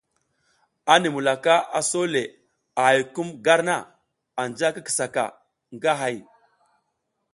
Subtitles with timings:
[0.93, 2.23] Anti mulaka a so le
[2.81, 3.75] a hay kum gar na,
[4.41, 5.25] anja ki kisa ka
[5.77, 6.17] nga hay.